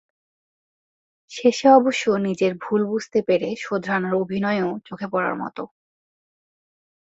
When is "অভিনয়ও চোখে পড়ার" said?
4.23-5.35